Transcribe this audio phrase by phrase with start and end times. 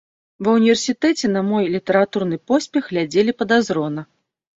[0.45, 4.01] Ва ўніверсітэце на мой літаратурны поспех глядзелі падазрона.